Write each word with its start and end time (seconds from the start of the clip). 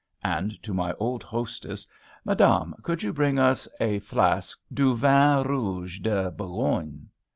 and 0.23 0.57
to 0.63 0.73
my 0.73 0.93
old 0.93 1.21
hostess, 1.21 1.85
"Madame, 2.25 2.73
could 2.81 3.03
you 3.03 3.13
bring 3.13 3.37
us 3.37 3.67
a 3.79 3.99
flask 3.99 4.57
du 4.73 4.95
vin 4.95 5.43
rouge 5.43 5.99
de 5.99 6.31
Bourgogne?" 6.31 7.09